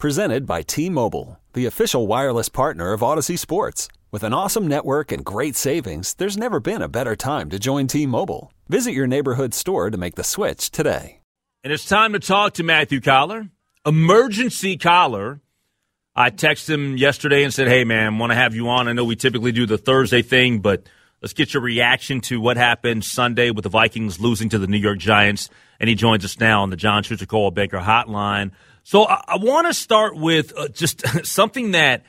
Presented 0.00 0.46
by 0.46 0.62
T-Mobile, 0.62 1.38
the 1.52 1.66
official 1.66 2.06
wireless 2.06 2.48
partner 2.48 2.94
of 2.94 3.02
Audacy 3.02 3.38
Sports. 3.38 3.86
With 4.10 4.22
an 4.22 4.32
awesome 4.32 4.66
network 4.66 5.12
and 5.12 5.22
great 5.22 5.56
savings, 5.56 6.14
there's 6.14 6.38
never 6.38 6.58
been 6.58 6.80
a 6.80 6.88
better 6.88 7.14
time 7.14 7.50
to 7.50 7.58
join 7.58 7.86
T-Mobile. 7.86 8.50
Visit 8.70 8.94
your 8.94 9.06
neighborhood 9.06 9.52
store 9.52 9.90
to 9.90 9.98
make 9.98 10.14
the 10.14 10.24
switch 10.24 10.70
today. 10.70 11.20
And 11.62 11.70
it's 11.70 11.84
time 11.84 12.14
to 12.14 12.18
talk 12.18 12.54
to 12.54 12.62
Matthew 12.62 13.02
Coller, 13.02 13.50
emergency 13.84 14.78
caller. 14.78 15.42
I 16.16 16.30
texted 16.30 16.70
him 16.70 16.96
yesterday 16.96 17.44
and 17.44 17.52
said, 17.52 17.68
"Hey 17.68 17.84
man, 17.84 18.18
want 18.18 18.30
to 18.30 18.36
have 18.36 18.54
you 18.54 18.70
on. 18.70 18.88
I 18.88 18.94
know 18.94 19.04
we 19.04 19.16
typically 19.16 19.52
do 19.52 19.66
the 19.66 19.76
Thursday 19.76 20.22
thing, 20.22 20.60
but 20.60 20.88
let's 21.20 21.34
get 21.34 21.52
your 21.52 21.62
reaction 21.62 22.22
to 22.22 22.40
what 22.40 22.56
happened 22.56 23.04
Sunday 23.04 23.50
with 23.50 23.64
the 23.64 23.68
Vikings 23.68 24.18
losing 24.18 24.48
to 24.48 24.58
the 24.58 24.66
New 24.66 24.78
York 24.78 24.98
Giants." 24.98 25.50
And 25.78 25.90
he 25.90 25.94
joins 25.94 26.24
us 26.24 26.40
now 26.40 26.62
on 26.62 26.70
the 26.70 26.76
John 26.76 27.02
Schuster 27.02 27.26
Coldwell 27.26 27.50
Banker 27.50 27.80
Hotline. 27.80 28.52
So 28.82 29.06
I, 29.06 29.22
I 29.26 29.36
want 29.36 29.66
to 29.66 29.74
start 29.74 30.16
with 30.16 30.56
uh, 30.56 30.68
just 30.68 31.06
something 31.26 31.72
that 31.72 32.04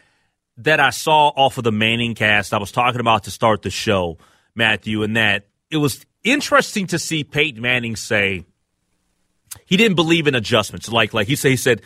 that 0.57 0.80
I 0.80 0.89
saw 0.91 1.30
off 1.30 1.57
of 1.57 1.63
the 1.63 1.72
Manning 1.72 2.14
cast. 2.14 2.53
I 2.53 2.58
was 2.58 2.72
talking 2.72 3.00
about 3.00 3.23
to 3.23 3.31
start 3.31 3.61
the 3.61 3.69
show, 3.69 4.17
Matthew, 4.53 5.03
and 5.03 5.16
that 5.16 5.47
it 5.69 5.77
was 5.77 6.05
interesting 6.23 6.88
to 6.88 6.99
see 6.99 7.23
Peyton 7.23 7.61
Manning 7.61 7.95
say 7.95 8.45
he 9.66 9.77
didn't 9.77 9.95
believe 9.95 10.27
in 10.27 10.36
adjustments. 10.36 10.89
Like 10.89 11.14
like 11.14 11.27
he 11.27 11.36
said, 11.36 11.52
he 11.52 11.58
said 11.58 11.81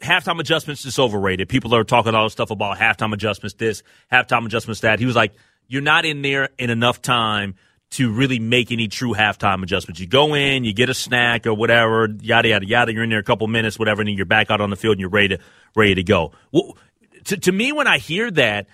halftime 0.00 0.40
adjustments 0.40 0.84
is 0.84 0.98
overrated. 0.98 1.48
People 1.48 1.74
are 1.74 1.84
talking 1.84 2.14
all 2.14 2.24
this 2.24 2.32
stuff 2.32 2.50
about 2.50 2.78
halftime 2.78 3.12
adjustments, 3.12 3.54
this 3.54 3.82
halftime 4.12 4.46
adjustments, 4.46 4.80
that. 4.80 4.98
He 4.98 5.06
was 5.06 5.16
like, 5.16 5.32
you're 5.68 5.82
not 5.82 6.04
in 6.04 6.22
there 6.22 6.50
in 6.58 6.70
enough 6.70 7.02
time 7.02 7.54
to 7.92 8.12
really 8.12 8.38
make 8.38 8.72
any 8.72 8.88
true 8.88 9.14
halftime 9.14 9.62
adjustments. 9.62 10.00
You 10.00 10.06
go 10.06 10.34
in, 10.34 10.64
you 10.64 10.72
get 10.72 10.90
a 10.90 10.94
snack 10.94 11.46
or 11.46 11.54
whatever, 11.54 12.08
yada 12.20 12.48
yada 12.48 12.66
yada. 12.66 12.92
You're 12.92 13.04
in 13.04 13.10
there 13.10 13.18
a 13.18 13.24
couple 13.24 13.46
minutes, 13.46 13.78
whatever, 13.78 14.02
and 14.02 14.08
then 14.08 14.16
you're 14.16 14.26
back 14.26 14.50
out 14.50 14.60
on 14.60 14.70
the 14.70 14.76
field 14.76 14.92
and 14.92 15.00
you're 15.00 15.10
ready 15.10 15.36
to 15.36 15.38
ready 15.74 15.94
to 15.94 16.02
go. 16.02 16.32
Well, 16.52 16.76
to, 17.24 17.36
to 17.36 17.52
me, 17.52 17.72
when 17.72 17.86
I 17.86 17.98
hear 17.98 18.30
that, 18.32 18.66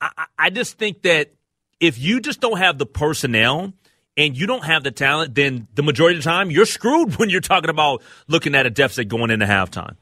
I, 0.00 0.26
I 0.38 0.50
just 0.50 0.78
think 0.78 1.02
that 1.02 1.32
if 1.80 1.98
you 1.98 2.20
just 2.20 2.40
don't 2.40 2.58
have 2.58 2.78
the 2.78 2.86
personnel 2.86 3.72
and 4.16 4.36
you 4.36 4.46
don't 4.46 4.64
have 4.64 4.82
the 4.82 4.90
talent, 4.90 5.34
then 5.34 5.68
the 5.74 5.82
majority 5.82 6.18
of 6.18 6.24
the 6.24 6.28
time 6.28 6.50
you're 6.50 6.66
screwed 6.66 7.16
when 7.18 7.30
you're 7.30 7.40
talking 7.40 7.70
about 7.70 8.02
looking 8.26 8.54
at 8.54 8.66
a 8.66 8.70
deficit 8.70 9.08
going 9.08 9.30
into 9.30 9.46
halftime. 9.46 9.96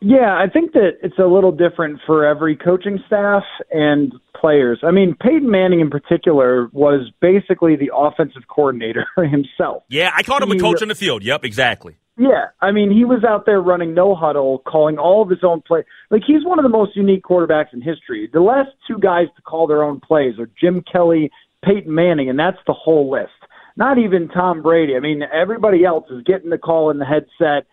Yeah, 0.00 0.36
I 0.38 0.48
think 0.48 0.72
that 0.74 0.98
it's 1.02 1.18
a 1.18 1.26
little 1.26 1.50
different 1.50 2.00
for 2.06 2.24
every 2.24 2.54
coaching 2.54 3.00
staff 3.06 3.42
and 3.72 4.12
players. 4.40 4.78
I 4.84 4.92
mean, 4.92 5.16
Peyton 5.20 5.50
Manning 5.50 5.80
in 5.80 5.90
particular 5.90 6.68
was 6.72 7.10
basically 7.20 7.74
the 7.74 7.90
offensive 7.94 8.42
coordinator 8.48 9.06
himself. 9.16 9.82
Yeah, 9.88 10.12
I 10.14 10.22
called 10.22 10.42
him 10.42 10.50
he, 10.50 10.56
a 10.56 10.60
coach 10.60 10.82
in 10.82 10.88
the 10.88 10.94
field. 10.94 11.24
Yep, 11.24 11.44
exactly. 11.44 11.96
Yeah, 12.16 12.46
I 12.60 12.72
mean, 12.72 12.90
he 12.90 13.04
was 13.04 13.24
out 13.24 13.46
there 13.46 13.60
running 13.60 13.94
no 13.94 14.14
huddle, 14.14 14.62
calling 14.66 14.98
all 14.98 15.22
of 15.22 15.30
his 15.30 15.40
own 15.42 15.62
plays. 15.62 15.84
Like 16.10 16.22
he's 16.26 16.44
one 16.44 16.58
of 16.58 16.64
the 16.64 16.68
most 16.68 16.96
unique 16.96 17.22
quarterbacks 17.22 17.72
in 17.72 17.80
history. 17.80 18.28
The 18.32 18.40
last 18.40 18.70
two 18.88 18.98
guys 18.98 19.26
to 19.36 19.42
call 19.42 19.66
their 19.66 19.82
own 19.82 20.00
plays 20.00 20.34
are 20.38 20.50
Jim 20.60 20.82
Kelly, 20.92 21.30
Peyton 21.64 21.94
Manning, 21.94 22.28
and 22.28 22.38
that's 22.38 22.58
the 22.66 22.72
whole 22.72 23.10
list. 23.10 23.30
Not 23.76 23.98
even 23.98 24.28
Tom 24.28 24.62
Brady. 24.62 24.96
I 24.96 25.00
mean, 25.00 25.22
everybody 25.32 25.84
else 25.84 26.06
is 26.10 26.24
getting 26.24 26.50
the 26.50 26.58
call 26.58 26.90
in 26.90 26.98
the 26.98 27.04
headset, 27.04 27.66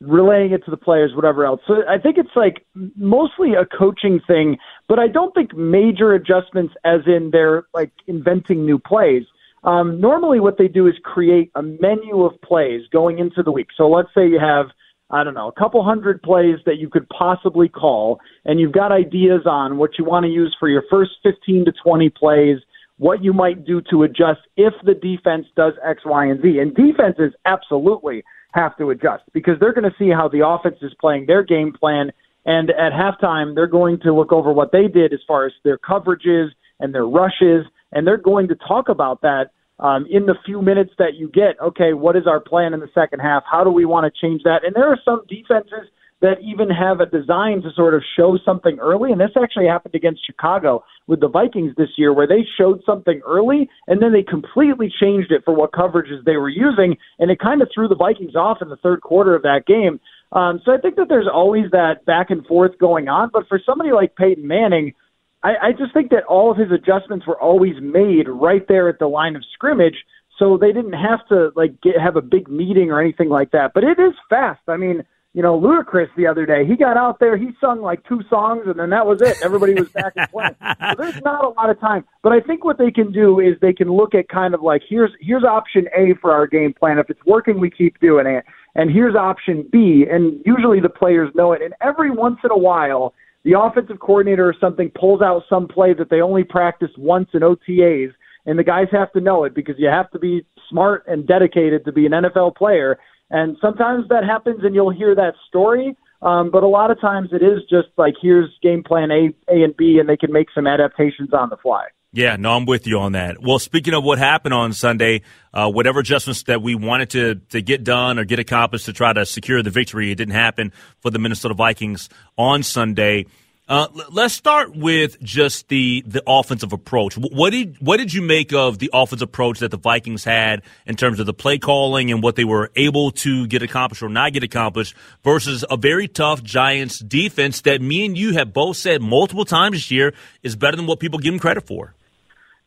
relaying 0.00 0.52
it 0.52 0.64
to 0.64 0.70
the 0.70 0.76
players, 0.76 1.14
whatever 1.14 1.44
else. 1.44 1.60
So 1.66 1.82
I 1.88 1.98
think 1.98 2.18
it's 2.18 2.36
like 2.36 2.64
mostly 2.96 3.54
a 3.54 3.66
coaching 3.66 4.20
thing, 4.26 4.56
but 4.88 4.98
I 4.98 5.08
don't 5.08 5.34
think 5.34 5.56
major 5.56 6.12
adjustments 6.12 6.74
as 6.84 7.00
in 7.06 7.30
they're 7.32 7.64
like 7.74 7.90
inventing 8.06 8.64
new 8.64 8.78
plays. 8.78 9.24
Um, 9.64 10.00
normally, 10.00 10.38
what 10.38 10.56
they 10.56 10.68
do 10.68 10.86
is 10.86 10.94
create 11.02 11.50
a 11.56 11.62
menu 11.62 12.22
of 12.22 12.40
plays 12.42 12.82
going 12.92 13.18
into 13.18 13.42
the 13.42 13.50
week. 13.50 13.68
So 13.76 13.88
let's 13.88 14.08
say 14.14 14.28
you 14.28 14.38
have, 14.38 14.66
I 15.10 15.24
don't 15.24 15.34
know, 15.34 15.48
a 15.48 15.52
couple 15.52 15.82
hundred 15.82 16.22
plays 16.22 16.58
that 16.64 16.78
you 16.78 16.88
could 16.88 17.08
possibly 17.08 17.68
call, 17.68 18.20
and 18.44 18.60
you've 18.60 18.72
got 18.72 18.92
ideas 18.92 19.42
on 19.46 19.76
what 19.76 19.98
you 19.98 20.04
want 20.04 20.24
to 20.24 20.30
use 20.30 20.56
for 20.60 20.68
your 20.68 20.84
first 20.88 21.10
15 21.24 21.64
to 21.64 21.72
20 21.82 22.08
plays, 22.10 22.58
what 22.98 23.24
you 23.24 23.32
might 23.32 23.64
do 23.64 23.80
to 23.90 24.04
adjust 24.04 24.40
if 24.56 24.74
the 24.84 24.94
defense 24.94 25.46
does 25.56 25.72
X, 25.84 26.02
Y, 26.04 26.26
and 26.26 26.40
Z. 26.40 26.60
And 26.60 26.72
defenses 26.74 27.32
absolutely 27.44 28.22
have 28.52 28.76
to 28.78 28.90
adjust 28.90 29.24
because 29.32 29.54
they're 29.60 29.74
going 29.74 29.90
to 29.90 29.96
see 29.98 30.10
how 30.10 30.28
the 30.28 30.46
offense 30.46 30.76
is 30.82 30.92
playing 31.00 31.26
their 31.26 31.42
game 31.42 31.72
plan. 31.72 32.10
And 32.46 32.70
at 32.70 32.92
halftime, 32.92 33.54
they're 33.54 33.66
going 33.66 34.00
to 34.00 34.14
look 34.14 34.32
over 34.32 34.52
what 34.52 34.72
they 34.72 34.88
did 34.88 35.12
as 35.12 35.20
far 35.26 35.46
as 35.46 35.52
their 35.64 35.78
coverages 35.78 36.48
and 36.80 36.94
their 36.94 37.06
rushes 37.06 37.66
and 37.92 38.06
they're 38.06 38.16
going 38.16 38.48
to 38.48 38.54
talk 38.54 38.88
about 38.88 39.22
that 39.22 39.50
um, 39.78 40.06
in 40.10 40.26
the 40.26 40.34
few 40.44 40.60
minutes 40.60 40.92
that 40.98 41.14
you 41.14 41.28
get. 41.28 41.60
Okay, 41.62 41.92
what 41.92 42.16
is 42.16 42.26
our 42.26 42.40
plan 42.40 42.74
in 42.74 42.80
the 42.80 42.90
second 42.94 43.20
half? 43.20 43.42
How 43.50 43.64
do 43.64 43.70
we 43.70 43.84
want 43.84 44.12
to 44.12 44.26
change 44.26 44.42
that? 44.42 44.64
And 44.64 44.74
there 44.74 44.88
are 44.88 44.98
some 45.04 45.22
defenses 45.28 45.88
that 46.20 46.40
even 46.42 46.68
have 46.68 47.00
a 47.00 47.06
design 47.06 47.62
to 47.62 47.70
sort 47.76 47.94
of 47.94 48.02
show 48.16 48.38
something 48.44 48.78
early. 48.80 49.12
And 49.12 49.20
this 49.20 49.30
actually 49.40 49.66
happened 49.66 49.94
against 49.94 50.26
Chicago 50.26 50.82
with 51.06 51.20
the 51.20 51.28
Vikings 51.28 51.74
this 51.76 51.90
year, 51.96 52.12
where 52.12 52.26
they 52.26 52.44
showed 52.58 52.82
something 52.84 53.20
early 53.24 53.68
and 53.86 54.02
then 54.02 54.12
they 54.12 54.24
completely 54.24 54.92
changed 55.00 55.30
it 55.30 55.42
for 55.44 55.54
what 55.54 55.72
coverages 55.72 56.24
they 56.24 56.36
were 56.36 56.48
using. 56.48 56.96
And 57.18 57.30
it 57.30 57.38
kind 57.38 57.62
of 57.62 57.68
threw 57.72 57.86
the 57.86 57.94
Vikings 57.94 58.34
off 58.34 58.58
in 58.60 58.68
the 58.68 58.76
third 58.76 59.00
quarter 59.00 59.34
of 59.34 59.42
that 59.42 59.62
game. 59.66 60.00
Um, 60.32 60.60
so 60.64 60.72
I 60.72 60.78
think 60.78 60.96
that 60.96 61.06
there's 61.08 61.28
always 61.32 61.70
that 61.70 62.04
back 62.04 62.30
and 62.30 62.44
forth 62.46 62.78
going 62.78 63.08
on. 63.08 63.30
But 63.32 63.46
for 63.48 63.60
somebody 63.64 63.92
like 63.92 64.16
Peyton 64.16 64.46
Manning, 64.46 64.94
I, 65.42 65.68
I 65.68 65.70
just 65.72 65.94
think 65.94 66.10
that 66.10 66.24
all 66.24 66.50
of 66.50 66.56
his 66.56 66.72
adjustments 66.72 67.26
were 67.26 67.40
always 67.40 67.74
made 67.80 68.28
right 68.28 68.66
there 68.66 68.88
at 68.88 68.98
the 68.98 69.06
line 69.06 69.36
of 69.36 69.42
scrimmage, 69.54 70.04
so 70.38 70.56
they 70.56 70.72
didn't 70.72 70.94
have 70.94 71.26
to 71.28 71.50
like 71.54 71.80
get, 71.80 72.00
have 72.00 72.16
a 72.16 72.22
big 72.22 72.48
meeting 72.48 72.90
or 72.90 73.00
anything 73.00 73.28
like 73.28 73.52
that. 73.52 73.70
But 73.72 73.84
it 73.84 73.98
is 73.98 74.14
fast. 74.28 74.60
I 74.68 74.76
mean, 74.76 75.04
you 75.38 75.42
know, 75.42 75.56
Ludacris 75.56 76.08
the 76.16 76.26
other 76.26 76.44
day, 76.46 76.66
he 76.66 76.74
got 76.74 76.96
out 76.96 77.20
there, 77.20 77.36
he 77.36 77.50
sung 77.60 77.80
like 77.80 78.02
two 78.08 78.24
songs, 78.28 78.62
and 78.66 78.76
then 78.76 78.90
that 78.90 79.06
was 79.06 79.22
it. 79.22 79.36
Everybody 79.40 79.72
was 79.72 79.88
back 79.90 80.12
and 80.16 80.28
playing. 80.32 80.56
So 80.90 80.94
there's 80.98 81.22
not 81.22 81.44
a 81.44 81.50
lot 81.50 81.70
of 81.70 81.78
time. 81.78 82.04
But 82.24 82.32
I 82.32 82.40
think 82.40 82.64
what 82.64 82.76
they 82.76 82.90
can 82.90 83.12
do 83.12 83.38
is 83.38 83.54
they 83.60 83.72
can 83.72 83.88
look 83.88 84.16
at 84.16 84.28
kind 84.28 84.52
of 84.52 84.62
like 84.62 84.82
here's 84.88 85.12
here's 85.20 85.44
option 85.44 85.86
A 85.96 86.14
for 86.20 86.32
our 86.32 86.48
game 86.48 86.74
plan. 86.74 86.98
If 86.98 87.08
it's 87.08 87.24
working, 87.24 87.60
we 87.60 87.70
keep 87.70 88.00
doing 88.00 88.26
it. 88.26 88.44
And 88.74 88.90
here's 88.90 89.14
option 89.14 89.68
B. 89.70 90.06
And 90.10 90.42
usually 90.44 90.80
the 90.80 90.88
players 90.88 91.30
know 91.36 91.52
it. 91.52 91.62
And 91.62 91.72
every 91.80 92.10
once 92.10 92.38
in 92.42 92.50
a 92.50 92.58
while, 92.58 93.14
the 93.44 93.56
offensive 93.56 94.00
coordinator 94.00 94.48
or 94.48 94.56
something 94.60 94.90
pulls 94.98 95.22
out 95.22 95.44
some 95.48 95.68
play 95.68 95.94
that 95.94 96.10
they 96.10 96.20
only 96.20 96.42
practiced 96.42 96.98
once 96.98 97.28
in 97.32 97.42
OTAs, 97.42 98.10
and 98.46 98.58
the 98.58 98.64
guys 98.64 98.88
have 98.90 99.12
to 99.12 99.20
know 99.20 99.44
it 99.44 99.54
because 99.54 99.76
you 99.78 99.86
have 99.86 100.10
to 100.10 100.18
be 100.18 100.44
smart 100.68 101.04
and 101.06 101.28
dedicated 101.28 101.84
to 101.84 101.92
be 101.92 102.06
an 102.06 102.12
NFL 102.12 102.56
player. 102.56 102.98
And 103.30 103.56
sometimes 103.60 104.08
that 104.08 104.24
happens, 104.24 104.60
and 104.62 104.74
you'll 104.74 104.90
hear 104.90 105.14
that 105.14 105.34
story. 105.48 105.96
Um, 106.20 106.50
but 106.50 106.62
a 106.62 106.68
lot 106.68 106.90
of 106.90 107.00
times 107.00 107.30
it 107.32 107.42
is 107.42 107.60
just 107.70 107.88
like 107.96 108.14
here's 108.20 108.50
game 108.62 108.82
plan 108.82 109.10
A, 109.10 109.28
A, 109.52 109.62
and 109.62 109.76
B, 109.76 109.98
and 110.00 110.08
they 110.08 110.16
can 110.16 110.32
make 110.32 110.48
some 110.54 110.66
adaptations 110.66 111.32
on 111.32 111.48
the 111.48 111.56
fly. 111.56 111.86
Yeah, 112.12 112.36
no, 112.36 112.56
I'm 112.56 112.64
with 112.64 112.86
you 112.86 112.98
on 113.00 113.12
that. 113.12 113.42
Well, 113.42 113.58
speaking 113.58 113.92
of 113.92 114.02
what 114.02 114.18
happened 114.18 114.54
on 114.54 114.72
Sunday, 114.72 115.20
uh, 115.52 115.70
whatever 115.70 116.00
adjustments 116.00 116.44
that 116.44 116.62
we 116.62 116.74
wanted 116.74 117.10
to, 117.10 117.34
to 117.50 117.60
get 117.60 117.84
done 117.84 118.18
or 118.18 118.24
get 118.24 118.38
accomplished 118.38 118.86
to 118.86 118.94
try 118.94 119.12
to 119.12 119.26
secure 119.26 119.62
the 119.62 119.70
victory, 119.70 120.10
it 120.10 120.14
didn't 120.14 120.34
happen 120.34 120.72
for 121.00 121.10
the 121.10 121.18
Minnesota 121.18 121.54
Vikings 121.54 122.08
on 122.38 122.62
Sunday. 122.62 123.26
Uh, 123.68 123.86
let's 124.10 124.32
start 124.32 124.74
with 124.74 125.20
just 125.20 125.68
the 125.68 126.02
the 126.06 126.22
offensive 126.26 126.72
approach. 126.72 127.18
What 127.18 127.50
did 127.50 127.76
what 127.80 127.98
did 127.98 128.14
you 128.14 128.22
make 128.22 128.54
of 128.54 128.78
the 128.78 128.88
offensive 128.94 129.28
approach 129.28 129.58
that 129.58 129.70
the 129.70 129.76
Vikings 129.76 130.24
had 130.24 130.62
in 130.86 130.96
terms 130.96 131.20
of 131.20 131.26
the 131.26 131.34
play 131.34 131.58
calling 131.58 132.10
and 132.10 132.22
what 132.22 132.36
they 132.36 132.44
were 132.44 132.70
able 132.76 133.10
to 133.10 133.46
get 133.46 133.62
accomplished 133.62 134.02
or 134.02 134.08
not 134.08 134.32
get 134.32 134.42
accomplished 134.42 134.94
versus 135.22 135.66
a 135.70 135.76
very 135.76 136.08
tough 136.08 136.42
Giants 136.42 136.98
defense 136.98 137.60
that 137.62 137.82
me 137.82 138.06
and 138.06 138.16
you 138.16 138.32
have 138.32 138.54
both 138.54 138.78
said 138.78 139.02
multiple 139.02 139.44
times 139.44 139.76
this 139.76 139.90
year 139.90 140.14
is 140.42 140.56
better 140.56 140.76
than 140.76 140.86
what 140.86 140.98
people 140.98 141.18
give 141.18 141.34
them 141.34 141.38
credit 141.38 141.66
for. 141.66 141.94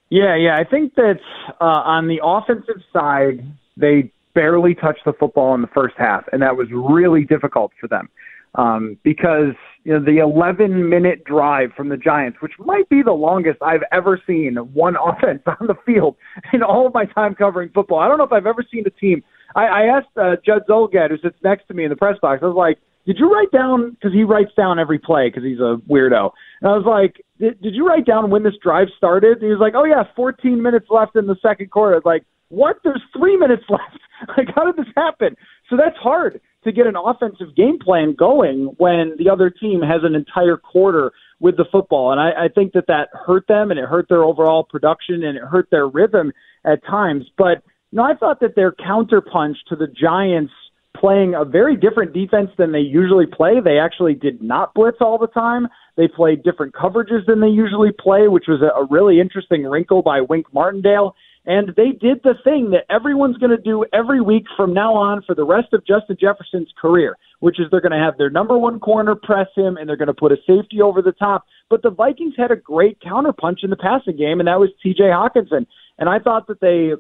Yeah, 0.10 0.36
yeah. 0.36 0.56
I 0.56 0.66
think 0.66 0.94
that 0.96 1.20
uh, 1.60 1.64
on 1.64 2.10
the 2.10 2.20
offensive 2.24 2.84
side, 2.94 3.44
they 3.76 4.12
barely 4.36 4.76
touched 4.76 5.04
the 5.06 5.14
football 5.14 5.56
in 5.56 5.62
the 5.62 5.68
first 5.68 5.96
half, 5.98 6.26
and 6.32 6.44
that 6.44 6.56
was 6.56 6.68
really 6.72 7.24
difficult 7.24 7.72
for 7.80 7.88
them 7.88 8.08
um, 8.56 8.98
because 9.04 9.56
you 9.84 9.94
know 9.94 10.04
the 10.04 10.18
11 10.20 10.90
minute 10.90 11.24
drive 11.24 11.72
from 11.76 11.90
the 11.90 11.98
Giants, 11.98 12.40
which 12.42 12.54
might 12.60 12.88
be 12.90 13.02
the 13.02 13.14
longest 13.14 13.62
I've 13.62 13.84
ever 13.92 14.22
seen 14.28 14.56
one 14.74 14.96
offense 15.06 15.42
on 15.46 15.68
the 15.68 15.76
field 15.86 16.16
in 16.54 16.64
all 16.64 16.88
of 16.88 16.94
my 16.94 17.06
time 17.06 17.36
covering 17.36 17.70
football. 17.74 18.00
I 18.00 18.08
don't 18.08 18.18
know 18.18 18.26
if 18.26 18.34
I've 18.34 18.48
ever 18.48 18.66
seen 18.72 18.84
a 18.86 18.90
team. 18.90 19.24
I, 19.56 19.66
I 19.66 19.82
asked 19.98 20.18
uh, 20.18 20.36
Judd 20.46 20.64
Zulgad, 20.70 21.10
who 21.10 21.18
sits 21.18 21.38
next 21.44 21.68
to 21.68 21.74
me 21.74 21.84
in 21.84 21.90
the 21.90 21.96
press 21.96 22.18
box. 22.22 22.40
I 22.42 22.46
was 22.46 22.56
like, 22.56 22.78
did 23.06 23.18
you 23.18 23.32
write 23.32 23.52
down 23.52 23.92
because 23.92 24.14
he 24.14 24.24
writes 24.24 24.52
down 24.56 24.80
every 24.80 25.00
play 25.00 25.30
because 25.30 25.44
he's 25.44 25.60
a 25.60 25.78
weirdo. 25.90 26.32
And 26.62 26.70
I 26.70 26.78
was 26.78 26.86
like, 26.86 27.24
did, 27.40 27.60
did 27.62 27.74
you 27.74 27.88
write 27.88 28.06
down 28.06 28.30
when 28.30 28.44
this 28.44 28.54
drive 28.62 28.88
started? 28.96 29.38
And 29.40 29.44
he 29.44 29.50
was 29.50 29.60
like, 29.60 29.74
oh 29.76 29.86
yeah, 29.86 30.04
14 30.16 30.62
minutes 30.62 30.86
left 30.90 31.16
in 31.16 31.26
the 31.26 31.36
second 31.42 31.72
quarter. 31.72 31.96
I 31.96 31.98
was 31.98 32.06
like, 32.06 32.24
what? 32.50 32.78
There's 32.84 33.02
three 33.18 33.38
minutes 33.38 33.64
left. 33.70 34.00
like, 34.38 34.48
how 34.54 34.66
did 34.66 34.76
this 34.76 34.92
happen? 34.96 35.36
So 35.70 35.78
that's 35.78 35.98
hard 35.98 36.40
to 36.64 36.72
get 36.72 36.88
an 36.88 36.96
offensive 36.96 37.56
game 37.56 37.80
plan 37.80 38.16
going 38.18 38.74
when 38.78 39.16
the 39.18 39.30
other 39.30 39.50
team 39.50 39.82
has 39.82 40.02
an 40.04 40.16
entire 40.16 40.58
quarter 40.58 41.12
with 41.40 41.58
the 41.58 41.66
football. 41.72 42.12
And 42.12 42.22
I, 42.22 42.46
I 42.46 42.48
think 42.54 42.74
that 42.74 42.88
that 42.88 43.10
hurt 43.26 43.48
them 43.48 43.72
and 43.72 43.80
it 43.80 43.86
hurt 43.86 44.08
their 44.10 44.24
overall 44.24 44.64
production 44.64 45.24
and 45.24 45.38
it 45.38 45.44
hurt 45.44 45.70
their 45.72 45.88
rhythm 45.88 46.32
at 46.64 46.86
times. 46.86 47.26
But 47.38 47.64
you 47.92 47.98
know, 47.98 48.04
I 48.04 48.14
thought 48.16 48.40
that 48.42 48.56
their 48.56 48.72
counterpunch 48.72 49.56
to 49.70 49.76
the 49.76 49.88
Giants 49.88 50.54
playing 50.96 51.34
a 51.36 51.46
very 51.46 51.76
different 51.76 52.14
defense 52.14 52.52
than 52.58 52.72
they 52.72 52.80
usually 52.80 53.26
play. 53.26 53.60
They 53.64 53.80
actually 53.80 54.14
did 54.14 54.42
not 54.42 54.74
blitz 54.74 54.98
all 55.02 55.18
the 55.18 55.28
time. 55.28 55.68
They 55.98 56.08
played 56.08 56.44
different 56.44 56.74
coverages 56.74 57.26
than 57.28 57.42
they 57.42 57.48
usually 57.48 57.92
play, 57.92 58.28
which 58.28 58.46
was 58.48 58.62
a, 58.62 58.80
a 58.80 58.88
really 58.90 59.20
interesting 59.20 59.64
wrinkle 59.64 60.02
by 60.02 60.22
Wink 60.22 60.48
Martindale. 60.54 61.16
And 61.46 61.74
they 61.76 61.90
did 61.90 62.22
the 62.24 62.36
thing 62.44 62.70
that 62.72 62.86
everyone's 62.94 63.38
going 63.38 63.56
to 63.56 63.62
do 63.62 63.84
every 63.94 64.22
week 64.22 64.46
from 64.56 64.74
now 64.74 64.94
on 64.94 65.24
for 65.26 65.34
the 65.34 65.44
rest 65.44 65.74
of 65.74 65.86
Justin 65.86 66.18
Jefferson's 66.20 66.72
career, 66.80 67.18
which 67.40 67.60
is 67.60 67.66
they're 67.72 67.82
going 67.82 67.92
to 67.92 67.98
have 67.98 68.18
their 68.18 68.30
number 68.30 68.58
one 68.58 68.80
corner 68.80 69.16
press 69.16 69.48
him 69.56 69.76
and 69.76 69.90
they're 69.90 69.98
going 69.98 70.08
to 70.08 70.14
put 70.14 70.32
a 70.32 70.38
safety 70.48 70.82
over 70.82 71.02
the 71.02 71.14
top. 71.14 71.46
But 71.70 71.82
the 71.82 71.90
Vikings 71.90 72.36
had 72.38 72.52
a 72.52 72.56
great 72.56 73.00
counterpunch 73.00 73.64
in 73.64 73.72
the 73.72 73.76
passing 73.76 74.18
game, 74.18 74.40
and 74.40 74.48
that 74.48 74.60
was 74.60 74.70
TJ 74.86 75.02
Hockenson. 75.02 75.66
And 75.98 76.10
I 76.10 76.20
thought 76.20 76.48
that 76.48 76.62
they 76.62 76.92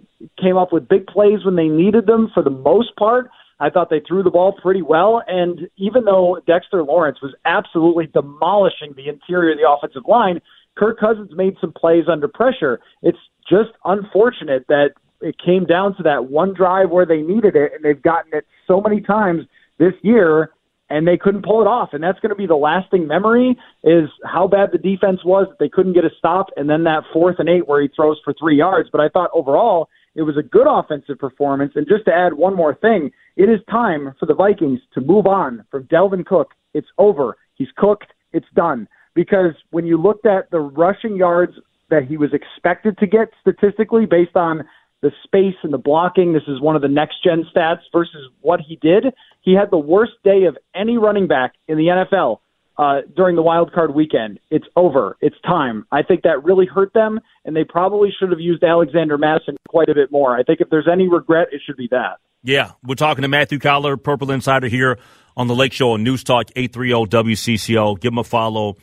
came 0.41 0.57
up 0.57 0.73
with 0.73 0.87
big 0.87 1.05
plays 1.05 1.45
when 1.45 1.55
they 1.55 1.67
needed 1.67 2.07
them 2.07 2.31
for 2.33 2.41
the 2.41 2.49
most 2.49 2.95
part. 2.95 3.29
I 3.59 3.69
thought 3.69 3.91
they 3.91 4.01
threw 4.07 4.23
the 4.23 4.31
ball 4.31 4.53
pretty 4.59 4.81
well. 4.81 5.21
And 5.27 5.69
even 5.77 6.03
though 6.03 6.39
Dexter 6.47 6.83
Lawrence 6.83 7.19
was 7.21 7.35
absolutely 7.45 8.07
demolishing 8.07 8.93
the 8.95 9.07
interior 9.07 9.51
of 9.51 9.59
the 9.59 9.69
offensive 9.69 10.07
line, 10.07 10.41
Kirk 10.75 10.99
Cousins 10.99 11.31
made 11.35 11.55
some 11.61 11.73
plays 11.73 12.05
under 12.11 12.27
pressure. 12.27 12.79
It's 13.03 13.17
just 13.51 13.71
unfortunate 13.85 14.65
that 14.69 14.91
it 15.21 15.35
came 15.43 15.65
down 15.65 15.95
to 15.97 16.03
that 16.03 16.31
one 16.31 16.53
drive 16.53 16.89
where 16.89 17.05
they 17.05 17.21
needed 17.21 17.55
it, 17.55 17.73
and 17.75 17.83
they've 17.83 18.01
gotten 18.01 18.33
it 18.33 18.45
so 18.65 18.81
many 18.81 19.01
times 19.01 19.43
this 19.77 19.93
year, 20.01 20.51
and 20.89 21.07
they 21.07 21.17
couldn't 21.17 21.45
pull 21.45 21.61
it 21.61 21.67
off. 21.67 21.89
And 21.93 22.03
that's 22.03 22.19
going 22.19 22.31
to 22.31 22.35
be 22.35 22.47
the 22.47 22.55
lasting 22.55 23.07
memory 23.07 23.57
is 23.83 24.09
how 24.25 24.47
bad 24.47 24.69
the 24.71 24.77
defense 24.77 25.19
was 25.23 25.47
that 25.49 25.59
they 25.59 25.69
couldn't 25.69 25.93
get 25.93 26.05
a 26.05 26.09
stop, 26.17 26.47
and 26.55 26.69
then 26.69 26.83
that 26.85 27.03
fourth 27.13 27.35
and 27.39 27.49
eight 27.49 27.67
where 27.67 27.81
he 27.81 27.89
throws 27.95 28.17
for 28.23 28.33
three 28.33 28.57
yards. 28.57 28.89
But 28.91 29.01
I 29.01 29.09
thought 29.09 29.29
overall 29.33 29.89
it 30.15 30.23
was 30.23 30.37
a 30.37 30.43
good 30.43 30.67
offensive 30.67 31.19
performance. 31.19 31.73
And 31.75 31.87
just 31.87 32.05
to 32.05 32.13
add 32.13 32.33
one 32.33 32.55
more 32.55 32.75
thing, 32.75 33.11
it 33.37 33.49
is 33.49 33.59
time 33.69 34.13
for 34.19 34.25
the 34.25 34.33
Vikings 34.33 34.79
to 34.93 35.01
move 35.01 35.27
on 35.27 35.63
from 35.71 35.83
Dalvin 35.83 36.25
Cook. 36.25 36.51
It's 36.73 36.87
over. 36.97 37.37
He's 37.55 37.69
cooked. 37.77 38.11
It's 38.33 38.47
done. 38.55 38.87
Because 39.13 39.53
when 39.71 39.85
you 39.85 39.97
looked 39.97 40.25
at 40.25 40.51
the 40.51 40.59
rushing 40.59 41.15
yards 41.15 41.53
that 41.91 42.05
he 42.05 42.17
was 42.17 42.31
expected 42.33 42.97
to 42.97 43.07
get 43.07 43.29
statistically 43.41 44.05
based 44.05 44.35
on 44.35 44.63
the 45.01 45.11
space 45.23 45.55
and 45.63 45.73
the 45.73 45.77
blocking. 45.77 46.33
This 46.33 46.43
is 46.47 46.59
one 46.59 46.75
of 46.75 46.81
the 46.81 46.87
next 46.87 47.23
gen 47.23 47.45
stats 47.55 47.81
versus 47.91 48.29
what 48.41 48.59
he 48.59 48.77
did. 48.77 49.05
He 49.41 49.53
had 49.53 49.69
the 49.71 49.77
worst 49.77 50.13
day 50.23 50.45
of 50.45 50.57
any 50.75 50.97
running 50.97 51.27
back 51.27 51.53
in 51.67 51.77
the 51.77 51.85
NFL 51.87 52.39
uh, 52.77 53.01
during 53.15 53.35
the 53.35 53.41
wild 53.41 53.73
card 53.73 53.93
weekend. 53.93 54.39
It's 54.49 54.65
over. 54.75 55.17
It's 55.21 55.35
time. 55.45 55.85
I 55.91 56.03
think 56.03 56.23
that 56.23 56.43
really 56.43 56.65
hurt 56.65 56.93
them, 56.93 57.19
and 57.45 57.55
they 57.55 57.63
probably 57.63 58.09
should 58.17 58.29
have 58.29 58.39
used 58.39 58.63
Alexander 58.63 59.17
Mattison 59.17 59.57
quite 59.67 59.89
a 59.89 59.95
bit 59.95 60.11
more. 60.11 60.35
I 60.35 60.43
think 60.43 60.61
if 60.61 60.69
there's 60.69 60.87
any 60.91 61.07
regret, 61.07 61.49
it 61.51 61.61
should 61.65 61.77
be 61.77 61.87
that. 61.91 62.17
Yeah, 62.43 62.71
we're 62.83 62.95
talking 62.95 63.21
to 63.21 63.27
Matthew 63.27 63.59
Coller, 63.59 63.97
Purple 63.97 64.31
Insider 64.31 64.67
here 64.67 64.97
on 65.37 65.47
the 65.47 65.55
Lake 65.55 65.73
Show 65.73 65.91
on 65.91 66.03
News 66.03 66.23
Talk 66.23 66.47
830 66.55 67.07
WCCO. 67.17 67.99
Give 67.99 68.13
him 68.13 68.17
a 68.17 68.23
follow 68.23 68.77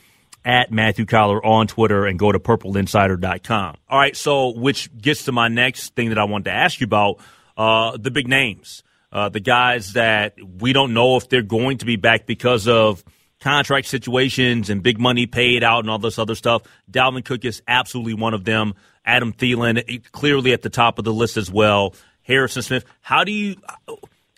at 0.45 0.71
Matthew 0.71 1.05
Coller 1.05 1.43
on 1.45 1.67
Twitter 1.67 2.05
and 2.05 2.17
go 2.17 2.31
to 2.31 2.39
purpleinsider.com. 2.39 3.75
All 3.89 3.99
right, 3.99 4.15
so 4.15 4.49
which 4.49 4.95
gets 4.97 5.25
to 5.25 5.31
my 5.31 5.47
next 5.47 5.95
thing 5.95 6.09
that 6.09 6.17
I 6.17 6.23
wanted 6.23 6.45
to 6.45 6.51
ask 6.51 6.79
you 6.79 6.85
about 6.85 7.19
uh, 7.57 7.97
the 7.97 8.11
big 8.11 8.27
names, 8.27 8.83
uh, 9.11 9.29
the 9.29 9.39
guys 9.39 9.93
that 9.93 10.35
we 10.59 10.73
don't 10.73 10.93
know 10.93 11.17
if 11.17 11.29
they're 11.29 11.41
going 11.41 11.79
to 11.79 11.85
be 11.85 11.97
back 11.97 12.25
because 12.25 12.67
of 12.67 13.03
contract 13.39 13.87
situations 13.87 14.69
and 14.69 14.83
big 14.83 14.99
money 14.99 15.25
paid 15.25 15.63
out 15.63 15.79
and 15.79 15.89
all 15.89 15.99
this 15.99 16.19
other 16.19 16.35
stuff. 16.35 16.63
Dalvin 16.91 17.23
Cook 17.23 17.45
is 17.45 17.61
absolutely 17.67 18.13
one 18.13 18.33
of 18.33 18.43
them. 18.43 18.73
Adam 19.05 19.33
Thielen, 19.33 20.11
clearly 20.11 20.53
at 20.53 20.61
the 20.61 20.69
top 20.69 20.99
of 20.99 21.05
the 21.05 21.13
list 21.13 21.37
as 21.37 21.49
well. 21.49 21.95
Harrison 22.21 22.61
Smith. 22.61 22.85
How 23.01 23.23
do 23.23 23.31
you 23.31 23.55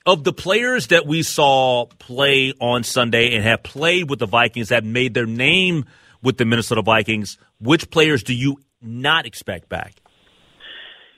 of 0.06 0.24
the 0.24 0.34
players 0.34 0.88
that 0.88 1.06
we 1.06 1.24
saw 1.24 1.86
play 2.00 2.54
on 2.60 2.84
Sunday 2.84 3.36
and 3.36 3.44
have 3.44 3.64
played 3.64 4.10
with 4.10 4.20
the 4.20 4.26
Vikings, 4.26 4.70
have 4.70 4.86
made 4.86 5.14
their 5.14 5.26
name 5.26 5.86
with 6.24 6.38
the 6.38 6.46
Minnesota 6.46 6.82
Vikings, 6.82 7.38
which 7.60 7.90
players 7.90 8.24
do 8.24 8.34
you 8.34 8.58
not 8.82 9.26
expect 9.26 9.70
back? 9.70 9.96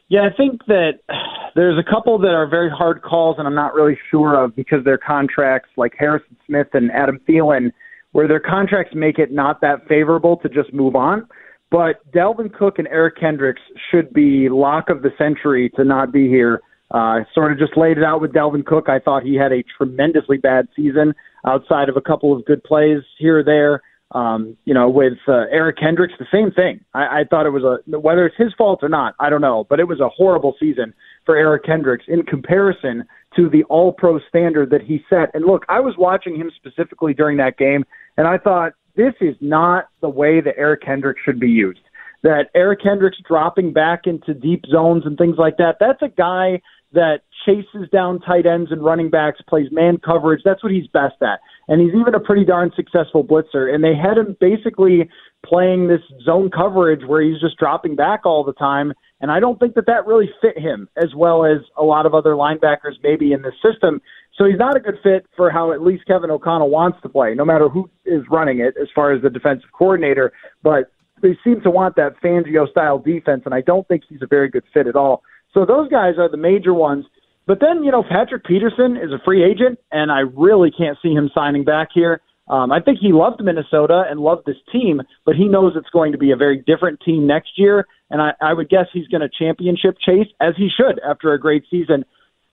Yeah, 0.09 0.29
I 0.31 0.35
think 0.35 0.65
that 0.67 0.99
there's 1.55 1.79
a 1.79 1.89
couple 1.89 2.17
that 2.19 2.29
are 2.29 2.47
very 2.47 2.69
hard 2.69 3.01
calls, 3.01 3.37
and 3.37 3.47
I'm 3.47 3.55
not 3.55 3.73
really 3.73 3.97
sure 4.11 4.43
of 4.43 4.55
because 4.55 4.83
their 4.83 4.97
contracts, 4.97 5.69
like 5.77 5.93
Harrison 5.97 6.35
Smith 6.45 6.67
and 6.73 6.91
Adam 6.91 7.19
Thielen, 7.27 7.71
where 8.11 8.27
their 8.27 8.39
contracts 8.39 8.93
make 8.95 9.17
it 9.17 9.31
not 9.31 9.61
that 9.61 9.87
favorable 9.87 10.37
to 10.37 10.49
just 10.49 10.73
move 10.73 10.95
on. 10.95 11.27
But 11.71 12.09
Dalvin 12.11 12.53
Cook 12.53 12.77
and 12.77 12.87
Eric 12.89 13.15
Kendricks 13.19 13.61
should 13.89 14.13
be 14.13 14.49
lock 14.49 14.89
of 14.89 15.01
the 15.01 15.09
century 15.17 15.71
to 15.75 15.83
not 15.83 16.11
be 16.11 16.27
here 16.27 16.61
uh, 16.93 17.21
sort 17.33 17.51
of 17.51 17.57
just 17.57 17.75
laid 17.75 17.97
it 17.97 18.03
out 18.03 18.21
with 18.21 18.31
Dalvin 18.31 18.65
Cook. 18.65 18.87
I 18.87 18.99
thought 18.99 19.23
he 19.23 19.35
had 19.35 19.51
a 19.51 19.63
tremendously 19.77 20.37
bad 20.37 20.67
season 20.75 21.13
outside 21.45 21.89
of 21.89 21.97
a 21.97 22.01
couple 22.01 22.35
of 22.35 22.45
good 22.45 22.63
plays 22.63 23.01
here 23.17 23.39
or 23.39 23.43
there. 23.43 23.81
Um, 24.11 24.55
you 24.65 24.75
know, 24.75 24.89
with 24.89 25.17
uh, 25.27 25.45
Eric 25.51 25.79
Kendricks, 25.79 26.13
the 26.19 26.27
same 26.31 26.51
thing. 26.51 26.85
I, 26.93 27.21
I 27.21 27.23
thought 27.27 27.47
it 27.47 27.49
was 27.49 27.63
a 27.63 27.97
whether 27.97 28.27
it's 28.27 28.37
his 28.37 28.53
fault 28.55 28.81
or 28.83 28.89
not, 28.89 29.15
I 29.19 29.31
don't 29.31 29.41
know, 29.41 29.65
but 29.67 29.79
it 29.79 29.87
was 29.87 29.99
a 30.01 30.09
horrible 30.09 30.53
season 30.59 30.93
for 31.25 31.35
Eric 31.35 31.63
Kendricks 31.65 32.05
in 32.07 32.21
comparison 32.21 33.05
to 33.35 33.49
the 33.49 33.63
All 33.63 33.91
Pro 33.91 34.19
standard 34.29 34.69
that 34.69 34.83
he 34.83 35.03
set. 35.09 35.31
And 35.33 35.45
look, 35.45 35.65
I 35.67 35.79
was 35.79 35.95
watching 35.97 36.35
him 36.35 36.51
specifically 36.55 37.15
during 37.15 37.37
that 37.37 37.57
game, 37.57 37.85
and 38.15 38.27
I 38.27 38.37
thought 38.37 38.73
this 38.95 39.13
is 39.19 39.35
not 39.41 39.85
the 40.01 40.09
way 40.09 40.41
that 40.41 40.53
Eric 40.57 40.83
Kendricks 40.83 41.21
should 41.25 41.39
be 41.39 41.49
used. 41.49 41.79
That 42.21 42.49
Eric 42.53 42.83
Kendricks 42.83 43.17
dropping 43.27 43.73
back 43.73 44.01
into 44.05 44.35
deep 44.35 44.65
zones 44.69 45.07
and 45.07 45.17
things 45.17 45.37
like 45.39 45.57
that. 45.57 45.77
That's 45.79 46.01
a 46.03 46.07
guy 46.07 46.61
that 46.93 47.21
chases 47.45 47.89
down 47.91 48.19
tight 48.19 48.45
ends 48.45 48.71
and 48.71 48.83
running 48.83 49.09
backs, 49.09 49.39
plays 49.47 49.67
man 49.71 49.97
coverage. 49.97 50.41
That's 50.45 50.63
what 50.63 50.71
he's 50.71 50.87
best 50.87 51.21
at. 51.21 51.39
And 51.67 51.81
he's 51.81 51.93
even 51.99 52.15
a 52.15 52.19
pretty 52.19 52.45
darn 52.45 52.71
successful 52.75 53.23
blitzer. 53.23 53.73
And 53.73 53.83
they 53.83 53.95
had 53.95 54.17
him 54.17 54.37
basically 54.39 55.09
playing 55.45 55.87
this 55.87 56.01
zone 56.23 56.49
coverage 56.49 57.01
where 57.05 57.21
he's 57.21 57.39
just 57.41 57.57
dropping 57.57 57.95
back 57.95 58.25
all 58.25 58.43
the 58.43 58.53
time. 58.53 58.93
And 59.21 59.31
I 59.31 59.39
don't 59.39 59.59
think 59.59 59.75
that 59.75 59.87
that 59.87 60.05
really 60.05 60.29
fit 60.41 60.57
him 60.57 60.87
as 60.95 61.13
well 61.15 61.45
as 61.45 61.59
a 61.77 61.83
lot 61.83 62.05
of 62.05 62.13
other 62.13 62.31
linebackers 62.31 62.95
maybe 63.03 63.33
in 63.33 63.41
this 63.41 63.55
system. 63.61 64.01
So 64.37 64.45
he's 64.45 64.59
not 64.59 64.75
a 64.75 64.79
good 64.79 64.97
fit 65.03 65.25
for 65.35 65.51
how 65.51 65.71
at 65.71 65.81
least 65.81 66.05
Kevin 66.07 66.31
O'Connell 66.31 66.69
wants 66.69 66.99
to 67.03 67.09
play, 67.09 67.33
no 67.35 67.45
matter 67.45 67.69
who 67.69 67.89
is 68.05 68.23
running 68.29 68.59
it 68.59 68.75
as 68.81 68.87
far 68.95 69.13
as 69.13 69.21
the 69.21 69.29
defensive 69.29 69.69
coordinator. 69.73 70.31
But 70.63 70.91
they 71.21 71.37
seem 71.43 71.61
to 71.61 71.69
want 71.69 71.95
that 71.95 72.21
Fangio 72.21 72.69
style 72.69 72.99
defense, 72.99 73.43
and 73.45 73.53
I 73.53 73.61
don't 73.61 73.87
think 73.87 74.03
he's 74.07 74.21
a 74.21 74.27
very 74.27 74.49
good 74.49 74.63
fit 74.73 74.87
at 74.87 74.95
all 74.95 75.23
so 75.53 75.65
those 75.65 75.89
guys 75.89 76.15
are 76.17 76.29
the 76.29 76.37
major 76.37 76.73
ones. 76.73 77.05
But 77.45 77.59
then, 77.59 77.83
you 77.83 77.91
know, 77.91 78.03
Patrick 78.03 78.45
Peterson 78.45 78.95
is 78.95 79.11
a 79.11 79.19
free 79.23 79.43
agent, 79.43 79.79
and 79.91 80.11
I 80.11 80.19
really 80.19 80.71
can't 80.71 80.97
see 81.01 81.13
him 81.13 81.29
signing 81.35 81.63
back 81.65 81.89
here. 81.93 82.21
Um, 82.47 82.71
I 82.71 82.79
think 82.81 82.99
he 82.99 83.13
loved 83.13 83.43
Minnesota 83.43 84.03
and 84.09 84.19
loved 84.19 84.45
this 84.45 84.57
team, 84.71 85.01
but 85.25 85.35
he 85.35 85.47
knows 85.47 85.73
it's 85.75 85.89
going 85.89 86.11
to 86.11 86.17
be 86.17 86.31
a 86.31 86.35
very 86.35 86.57
different 86.65 86.99
team 87.05 87.25
next 87.27 87.51
year. 87.57 87.85
And 88.09 88.21
I, 88.21 88.31
I 88.41 88.53
would 88.53 88.69
guess 88.69 88.85
he's 88.91 89.07
going 89.07 89.21
to 89.21 89.29
championship 89.29 89.95
chase, 90.05 90.27
as 90.41 90.53
he 90.57 90.69
should 90.69 90.99
after 91.07 91.33
a 91.33 91.39
great 91.39 91.63
season. 91.69 92.03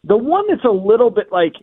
The 0.05 0.17
one 0.17 0.45
that's 0.49 0.65
a 0.65 0.71
little 0.71 1.11
bit 1.11 1.33
like 1.33 1.55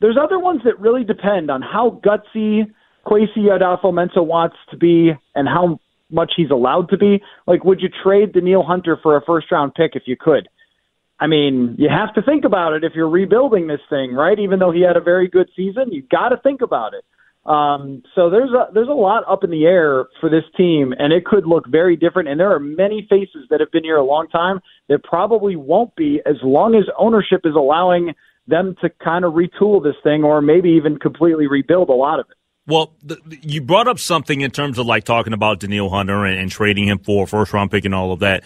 there's 0.00 0.18
other 0.22 0.38
ones 0.38 0.62
that 0.64 0.78
really 0.78 1.04
depend 1.04 1.50
on 1.50 1.62
how 1.62 2.00
gutsy 2.04 2.70
Kwesi 3.06 3.48
Adofo-Mensah 3.48 4.24
wants 4.24 4.56
to 4.70 4.76
be 4.76 5.12
and 5.34 5.48
how 5.48 5.80
much 6.10 6.32
he's 6.36 6.50
allowed 6.50 6.88
to 6.90 6.98
be. 6.98 7.22
Like, 7.46 7.64
would 7.64 7.80
you 7.80 7.88
trade 8.02 8.32
Danielle 8.32 8.62
Hunter 8.62 8.98
for 9.02 9.16
a 9.16 9.22
first 9.24 9.50
round 9.50 9.74
pick 9.74 9.92
if 9.94 10.02
you 10.06 10.16
could? 10.18 10.48
I 11.20 11.26
mean, 11.26 11.76
you 11.78 11.88
have 11.90 12.14
to 12.14 12.22
think 12.22 12.44
about 12.44 12.72
it 12.72 12.82
if 12.82 12.92
you're 12.94 13.08
rebuilding 13.08 13.66
this 13.66 13.80
thing, 13.90 14.14
right? 14.14 14.38
Even 14.38 14.58
though 14.58 14.72
he 14.72 14.80
had 14.80 14.96
a 14.96 15.02
very 15.02 15.28
good 15.28 15.50
season, 15.54 15.92
you 15.92 16.02
got 16.10 16.30
to 16.30 16.38
think 16.38 16.62
about 16.62 16.94
it. 16.94 17.04
Um, 17.44 18.02
so 18.14 18.28
there's 18.28 18.50
a 18.50 18.72
there's 18.72 18.88
a 18.88 18.92
lot 18.92 19.24
up 19.28 19.44
in 19.44 19.50
the 19.50 19.64
air 19.64 20.06
for 20.20 20.28
this 20.28 20.44
team, 20.56 20.94
and 20.98 21.12
it 21.12 21.24
could 21.24 21.46
look 21.46 21.66
very 21.68 21.96
different. 21.96 22.28
And 22.28 22.38
there 22.38 22.52
are 22.52 22.60
many 22.60 23.06
faces 23.08 23.46
that 23.50 23.60
have 23.60 23.70
been 23.70 23.84
here 23.84 23.96
a 23.96 24.04
long 24.04 24.28
time 24.28 24.60
that 24.88 25.02
probably 25.04 25.56
won't 25.56 25.94
be 25.96 26.20
as 26.26 26.36
long 26.42 26.74
as 26.74 26.84
ownership 26.98 27.42
is 27.44 27.54
allowing 27.54 28.12
them 28.46 28.74
to 28.82 28.90
kind 29.02 29.24
of 29.24 29.34
retool 29.34 29.82
this 29.82 29.94
thing, 30.02 30.24
or 30.24 30.42
maybe 30.42 30.70
even 30.70 30.98
completely 30.98 31.46
rebuild 31.46 31.88
a 31.88 31.94
lot 31.94 32.18
of 32.18 32.26
it. 32.30 32.36
Well, 32.70 32.92
the, 33.02 33.18
you 33.42 33.62
brought 33.62 33.88
up 33.88 33.98
something 33.98 34.42
in 34.42 34.52
terms 34.52 34.78
of 34.78 34.86
like 34.86 35.02
talking 35.02 35.32
about 35.32 35.58
Danielle 35.58 35.88
Hunter 35.88 36.24
and, 36.24 36.38
and, 36.38 36.52
trading 36.52 36.86
him 36.86 37.00
for 37.00 37.24
a 37.24 37.26
first 37.26 37.52
round 37.52 37.72
pick 37.72 37.84
and 37.84 37.92
all 37.92 38.12
of 38.12 38.20
that. 38.20 38.44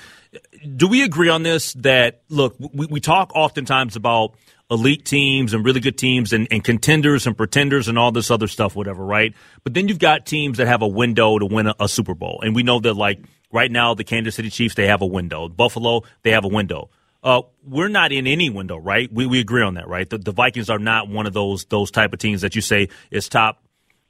Do 0.75 0.88
we 0.88 1.02
agree 1.02 1.28
on 1.28 1.43
this? 1.43 1.75
That 1.75 2.23
look, 2.31 2.57
we, 2.59 2.87
we 2.87 3.00
talk 3.00 3.33
oftentimes 3.35 3.97
about 3.97 4.35
elite 4.71 5.04
teams 5.04 5.52
and 5.52 5.62
really 5.62 5.81
good 5.81 5.99
teams 5.99 6.33
and, 6.33 6.49
and, 6.50 6.64
contenders 6.64 7.26
and 7.26 7.37
pretenders 7.37 7.87
and 7.87 7.99
all 7.99 8.12
this 8.12 8.31
other 8.31 8.49
stuff, 8.49 8.75
whatever, 8.75 9.04
right? 9.04 9.35
But 9.62 9.75
then 9.75 9.88
you've 9.88 9.99
got 9.99 10.25
teams 10.25 10.57
that 10.57 10.69
have 10.69 10.81
a 10.81 10.88
window 10.88 11.38
to 11.38 11.45
win 11.45 11.66
a, 11.66 11.75
a 11.78 11.87
Super 11.87 12.14
Bowl, 12.14 12.40
and 12.43 12.54
we 12.54 12.62
know 12.62 12.81
that 12.81 12.95
like 12.95 13.21
right 13.52 13.71
now 13.71 13.93
the 13.93 14.04
Kansas 14.04 14.37
City 14.37 14.49
Chiefs 14.49 14.75
they 14.75 14.87
have 14.87 15.02
a 15.02 15.07
window, 15.07 15.50
Buffalo 15.50 16.00
they 16.23 16.31
have 16.31 16.47
a 16.47 16.49
window. 16.49 16.88
Uh, 17.23 17.43
we're 17.66 17.88
not 17.88 18.11
in 18.11 18.26
any 18.26 18.49
window, 18.49 18.78
right? 18.78 19.11
We, 19.12 19.26
we 19.26 19.40
agree 19.40 19.62
on 19.62 19.75
that, 19.75 19.88
right? 19.88 20.09
The, 20.09 20.19
the 20.19 20.33
Vikings 20.33 20.69
are 20.71 20.78
not 20.78 21.09
one 21.09 21.26
of 21.26 21.35
those 21.35 21.66
those 21.66 21.90
type 21.90 22.14
of 22.14 22.19
teams 22.19 22.40
that 22.40 22.54
you 22.54 22.62
say 22.62 22.88
is 23.11 23.28
top 23.28 23.63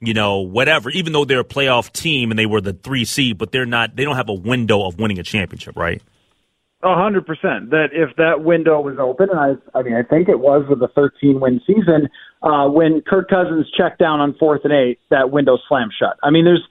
you 0.05 0.13
know, 0.13 0.39
whatever, 0.39 0.89
even 0.89 1.13
though 1.13 1.25
they're 1.25 1.41
a 1.41 1.45
playoff 1.45 1.91
team 1.91 2.31
and 2.31 2.39
they 2.39 2.45
were 2.45 2.61
the 2.61 2.73
three 2.73 3.05
seed, 3.05 3.37
but 3.37 3.51
they're 3.51 3.65
not, 3.65 3.95
they 3.95 4.03
don't 4.03 4.15
have 4.15 4.29
a 4.29 4.33
window 4.33 4.85
of 4.85 4.99
winning 4.99 5.19
a 5.19 5.23
championship, 5.23 5.75
right? 5.75 6.01
A 6.83 6.93
hundred 6.93 7.25
percent. 7.25 7.71
That 7.71 7.87
if 7.93 8.15
that 8.17 8.43
window 8.43 8.79
was 8.79 8.97
open, 8.99 9.29
and 9.31 9.39
I, 9.39 9.77
I 9.77 9.81
mean, 9.81 9.95
I 9.95 10.03
think 10.03 10.29
it 10.29 10.39
was 10.39 10.65
with 10.69 10.81
a 10.83 10.87
13 10.89 11.39
win 11.39 11.59
season, 11.65 12.09
uh, 12.43 12.67
when 12.69 13.01
Kirk 13.01 13.27
Cousins 13.27 13.65
checked 13.75 13.97
down 13.97 14.19
on 14.19 14.35
fourth 14.39 14.61
and 14.65 14.73
eight, 14.73 14.99
that 15.09 15.31
window 15.31 15.57
slammed 15.67 15.93
shut. 15.97 16.17
I 16.21 16.29
mean, 16.29 16.45
there's, 16.45 16.61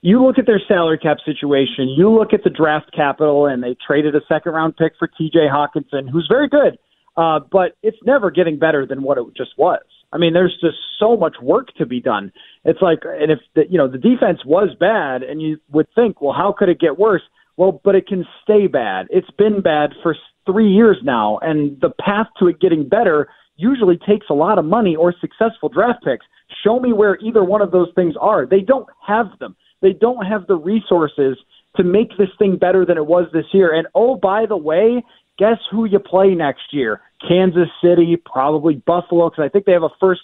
you 0.00 0.24
look 0.24 0.38
at 0.38 0.46
their 0.46 0.60
salary 0.66 0.98
cap 0.98 1.18
situation, 1.22 1.90
you 1.90 2.10
look 2.10 2.32
at 2.32 2.44
the 2.44 2.50
draft 2.50 2.94
capital, 2.96 3.46
and 3.46 3.62
they 3.62 3.76
traded 3.86 4.16
a 4.16 4.22
second 4.26 4.52
round 4.52 4.76
pick 4.76 4.94
for 4.98 5.06
TJ 5.06 5.50
Hockenson, 5.52 6.08
who's 6.08 6.26
very 6.30 6.48
good, 6.48 6.78
uh, 7.18 7.40
but 7.50 7.76
it's 7.82 7.98
never 8.06 8.30
getting 8.30 8.58
better 8.58 8.86
than 8.86 9.02
what 9.02 9.18
it 9.18 9.24
just 9.36 9.50
was. 9.58 9.82
I 10.12 10.18
mean, 10.18 10.34
there's 10.34 10.56
just 10.60 10.76
so 10.98 11.16
much 11.16 11.36
work 11.40 11.68
to 11.78 11.86
be 11.86 12.00
done. 12.00 12.32
It's 12.64 12.82
like, 12.82 13.00
and 13.04 13.32
if 13.32 13.38
the, 13.54 13.62
you 13.68 13.78
know 13.78 13.88
the 13.88 13.98
defense 13.98 14.44
was 14.44 14.70
bad, 14.78 15.22
and 15.22 15.40
you 15.40 15.58
would 15.70 15.86
think, 15.94 16.20
well, 16.20 16.34
how 16.34 16.54
could 16.56 16.68
it 16.68 16.80
get 16.80 16.98
worse? 16.98 17.22
Well, 17.56 17.80
but 17.84 17.94
it 17.94 18.06
can 18.06 18.24
stay 18.42 18.66
bad. 18.66 19.06
It's 19.10 19.30
been 19.36 19.60
bad 19.60 19.90
for 20.02 20.16
three 20.46 20.70
years 20.70 20.98
now, 21.02 21.38
and 21.42 21.80
the 21.80 21.90
path 21.90 22.26
to 22.38 22.48
it 22.48 22.60
getting 22.60 22.88
better 22.88 23.28
usually 23.56 23.98
takes 23.98 24.26
a 24.30 24.34
lot 24.34 24.58
of 24.58 24.64
money 24.64 24.96
or 24.96 25.14
successful 25.20 25.68
draft 25.68 26.04
picks. 26.04 26.26
Show 26.64 26.80
me 26.80 26.92
where 26.92 27.18
either 27.22 27.44
one 27.44 27.62
of 27.62 27.70
those 27.70 27.88
things 27.94 28.14
are. 28.20 28.46
They 28.46 28.60
don't 28.60 28.88
have 29.06 29.26
them. 29.38 29.56
They 29.80 29.92
don't 29.92 30.24
have 30.24 30.46
the 30.46 30.56
resources 30.56 31.36
to 31.76 31.84
make 31.84 32.16
this 32.18 32.28
thing 32.38 32.56
better 32.56 32.84
than 32.84 32.96
it 32.96 33.06
was 33.06 33.28
this 33.32 33.46
year. 33.52 33.74
And 33.74 33.86
oh, 33.94 34.16
by 34.16 34.46
the 34.46 34.56
way, 34.56 35.02
guess 35.38 35.58
who 35.70 35.84
you 35.84 35.98
play 35.98 36.34
next 36.34 36.72
year? 36.72 37.00
Kansas 37.28 37.68
City, 37.82 38.16
probably 38.24 38.74
Buffalo, 38.74 39.30
because 39.30 39.44
I 39.44 39.48
think 39.48 39.64
they 39.64 39.72
have 39.72 39.82
a 39.82 39.90
first. 40.00 40.22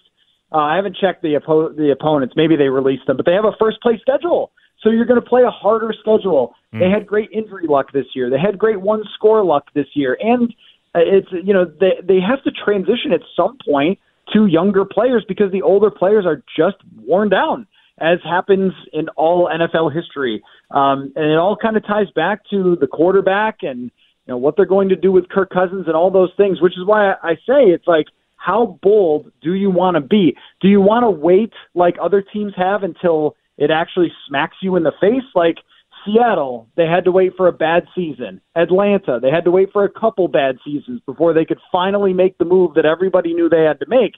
Uh, 0.53 0.59
I 0.59 0.77
haven't 0.77 0.97
checked 0.97 1.23
the 1.23 1.35
oppo- 1.35 1.77
the 1.77 1.91
opponents. 1.91 2.35
Maybe 2.37 2.57
they 2.57 2.69
released 2.69 3.07
them, 3.07 3.17
but 3.17 3.27
they 3.27 3.35
have 3.35 3.45
a 3.45 3.57
first 3.59 3.81
place 3.83 4.01
schedule. 4.01 4.51
So 4.83 4.91
you're 4.91 5.07
going 5.07 5.21
to 5.21 5.27
play 5.27 5.43
a 5.43 5.51
harder 5.51 5.93
schedule. 5.93 6.55
Mm. 6.73 6.81
They 6.81 6.91
had 6.91 7.07
great 7.07 7.31
injury 7.33 7.67
luck 7.69 7.93
this 7.93 8.07
year. 8.15 8.31
They 8.31 8.39
had 8.39 8.59
great 8.59 8.81
one 8.81 9.03
score 9.15 9.45
luck 9.45 9.65
this 9.75 9.87
year, 9.95 10.17
and 10.21 10.55
uh, 10.95 11.01
it's 11.03 11.29
you 11.33 11.53
know 11.53 11.65
they 11.65 12.01
they 12.03 12.21
have 12.21 12.43
to 12.45 12.51
transition 12.51 13.13
at 13.13 13.21
some 13.37 13.59
point 13.69 13.99
to 14.35 14.47
younger 14.47 14.85
players 14.85 15.25
because 15.27 15.51
the 15.53 15.63
older 15.63 15.91
players 15.91 16.27
are 16.27 16.43
just 16.57 16.77
worn 17.05 17.29
down, 17.29 17.67
as 17.99 18.19
happens 18.25 18.73
in 18.93 19.09
all 19.11 19.49
NFL 19.49 19.95
history. 19.95 20.43
Um, 20.71 21.13
and 21.17 21.25
it 21.33 21.37
all 21.37 21.57
kind 21.57 21.77
of 21.77 21.87
ties 21.87 22.11
back 22.15 22.41
to 22.51 22.77
the 22.81 22.87
quarterback 22.87 23.59
and 23.63 23.91
you 24.29 24.35
know 24.35 24.39
what 24.39 24.57
they're 24.57 24.67
going 24.67 24.91
to 24.91 24.97
do 24.97 25.11
with 25.11 25.31
Kirk 25.31 25.49
Cousins 25.49 25.87
and 25.87 25.97
all 25.97 26.11
those 26.11 26.31
things, 26.37 26.61
which 26.61 26.77
is 26.77 26.85
why 26.85 27.15
I 27.23 27.37
say 27.47 27.73
it's 27.73 27.87
like 27.87 28.07
how 28.37 28.79
bold 28.83 29.33
do 29.43 29.55
you 29.55 29.71
want 29.71 29.97
to 29.97 30.01
be? 30.01 30.37
Do 30.61 30.69
you 30.69 30.81
want 30.81 31.05
to 31.05 31.11
wait 31.11 31.53
like 31.75 31.97
other 32.01 32.23
teams 32.23 32.53
have 32.57 32.83
until 32.83 33.37
it 33.57 33.71
actually 33.71 34.13
smacks 34.29 34.57
you 34.61 34.77
in 34.77 34.83
the 34.83 34.93
face? 35.01 35.25
Like 35.35 35.57
Seattle, 36.05 36.69
they 36.77 36.87
had 36.87 37.05
to 37.05 37.13
wait 37.13 37.33
for 37.37 37.49
a 37.49 37.53
bad 37.53 37.85
season. 37.95 38.41
Atlanta, 38.55 39.19
they 39.21 39.31
had 39.31 39.45
to 39.45 39.51
wait 39.51 39.71
for 39.73 39.85
a 39.85 39.91
couple 39.91 40.29
bad 40.29 40.59
seasons 40.63 41.01
before 41.07 41.33
they 41.33 41.47
could 41.47 41.59
finally 41.73 42.13
make 42.13 42.37
the 42.37 42.45
move 42.45 42.75
that 42.75 42.85
everybody 42.85 43.33
knew 43.33 43.49
they 43.49 43.65
had 43.65 43.81
to 43.81 43.87
make. 43.89 44.15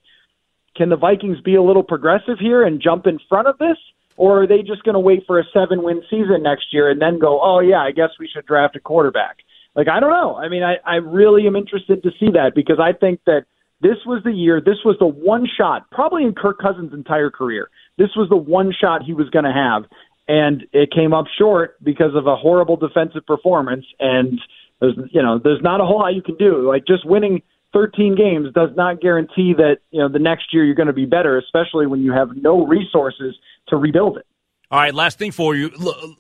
Can 0.77 0.89
the 0.89 0.97
Vikings 0.97 1.41
be 1.41 1.55
a 1.55 1.63
little 1.63 1.85
progressive 1.85 2.39
here 2.39 2.65
and 2.65 2.83
jump 2.83 3.07
in 3.07 3.19
front 3.29 3.47
of 3.49 3.59
this? 3.59 3.79
Or 4.17 4.43
are 4.43 4.47
they 4.47 4.63
just 4.63 4.83
going 4.83 4.95
to 4.95 5.01
wait 5.01 5.23
for 5.27 5.39
a 5.39 5.45
seven 5.53 5.83
win 5.83 6.03
season 6.11 6.43
next 6.43 6.75
year 6.75 6.91
and 6.91 7.01
then 7.01 7.19
go, 7.19 7.41
oh, 7.41 7.61
yeah, 7.61 7.81
I 7.81 7.93
guess 7.93 8.11
we 8.19 8.29
should 8.29 8.45
draft 8.45 8.77
a 8.77 8.81
quarterback? 8.81 9.39
Like, 9.75 9.89
I 9.89 10.01
don't 10.01 10.11
know. 10.11 10.37
I 10.37 10.49
mean, 10.49 10.63
I, 10.63 10.77
I 10.85 10.97
really 10.97 11.47
am 11.47 11.57
interested 11.57 12.03
to 12.03 12.11
see 12.19 12.31
that 12.33 12.53
because 12.55 12.79
I 12.81 12.93
think 12.93 13.21
that 13.27 13.45
this 13.81 13.97
was 14.05 14.23
the 14.25 14.33
year, 14.33 14.61
this 14.61 14.79
was 14.85 14.97
the 14.99 15.07
one 15.07 15.47
shot, 15.59 15.91
probably 15.91 16.25
in 16.25 16.35
Kirk 16.35 16.59
Cousins' 16.61 16.93
entire 16.93 17.31
career. 17.31 17.71
This 17.97 18.11
was 18.17 18.29
the 18.29 18.37
one 18.37 18.73
shot 18.79 19.03
he 19.05 19.15
was 19.15 19.31
going 19.31 19.45
to 19.45 19.53
have. 19.53 19.85
And 20.29 20.65
it 20.73 20.93
came 20.93 21.13
up 21.13 21.27
short 21.39 21.83
because 21.83 22.15
of 22.15 22.27
a 22.27 22.37
horrible 22.37 22.77
defensive 22.77 23.27
performance. 23.27 23.85
And 23.99 24.41
there's, 24.81 24.97
you 25.11 25.23
know, 25.23 25.41
there's 25.43 25.63
not 25.63 25.81
a 25.81 25.85
whole 25.85 26.01
lot 26.01 26.15
you 26.15 26.23
can 26.23 26.37
do. 26.37 26.69
Like, 26.69 26.87
just 26.87 27.07
winning 27.07 27.43
13 27.73 28.17
games 28.17 28.53
does 28.55 28.71
not 28.77 29.01
guarantee 29.01 29.55
that, 29.57 29.79
you 29.91 30.01
know, 30.01 30.09
the 30.09 30.19
next 30.19 30.53
year 30.53 30.65
you're 30.65 30.75
going 30.75 30.89
to 30.89 30.93
be 30.93 31.07
better, 31.07 31.39
especially 31.39 31.87
when 31.87 32.01
you 32.01 32.13
have 32.13 32.31
no 32.37 32.67
resources 32.67 33.35
to 33.69 33.77
rebuild 33.77 34.19
it. 34.19 34.27
All 34.71 34.79
right, 34.79 34.95
last 34.95 35.19
thing 35.19 35.33
for 35.33 35.57
you. 35.57 35.71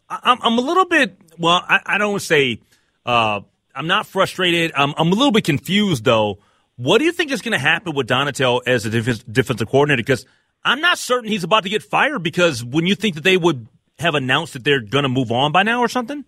I'm, 0.08 0.58
a 0.58 0.60
little 0.60 0.86
bit, 0.86 1.16
well, 1.38 1.62
I, 1.68 1.80
I 1.86 1.98
don't 1.98 2.20
say 2.20 2.60
uh, 3.06 3.40
I'm 3.74 3.86
not 3.86 4.06
frustrated. 4.06 4.72
I'm, 4.76 4.94
I'm 4.96 5.08
a 5.08 5.14
little 5.14 5.32
bit 5.32 5.44
confused, 5.44 6.04
though. 6.04 6.38
What 6.76 6.98
do 6.98 7.04
you 7.04 7.12
think 7.12 7.30
is 7.30 7.42
going 7.42 7.52
to 7.52 7.58
happen 7.58 7.94
with 7.94 8.08
Donatell 8.08 8.62
as 8.66 8.86
a 8.86 8.90
defense, 8.90 9.22
defensive 9.24 9.68
coordinator? 9.68 10.02
Because 10.02 10.24
I'm 10.64 10.80
not 10.80 10.98
certain 10.98 11.28
he's 11.28 11.44
about 11.44 11.64
to 11.64 11.68
get 11.68 11.82
fired 11.82 12.22
because 12.22 12.64
when 12.64 12.86
you 12.86 12.94
think 12.94 13.16
that 13.16 13.24
they 13.24 13.36
would 13.36 13.66
have 14.00 14.14
announced 14.14 14.54
that 14.54 14.64
they're 14.64 14.80
going 14.80 15.04
to 15.04 15.08
move 15.08 15.30
on 15.30 15.52
by 15.52 15.62
now 15.62 15.80
or 15.80 15.88
something? 15.88 16.24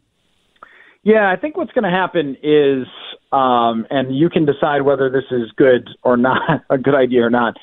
Yeah, 1.02 1.30
I 1.30 1.36
think 1.36 1.56
what's 1.56 1.72
going 1.72 1.84
to 1.84 1.90
happen 1.90 2.36
is, 2.42 2.86
um, 3.32 3.86
and 3.90 4.14
you 4.16 4.28
can 4.28 4.46
decide 4.46 4.82
whether 4.82 5.10
this 5.10 5.24
is 5.30 5.50
good 5.56 5.88
or 6.02 6.16
not, 6.16 6.62
a 6.70 6.78
good 6.78 6.94
idea 6.94 7.22
or 7.22 7.30
not. 7.30 7.54